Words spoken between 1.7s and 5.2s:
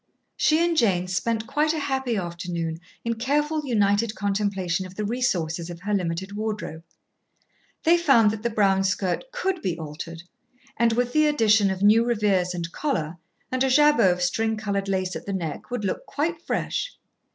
a happy afternoon in careful united contemplation of the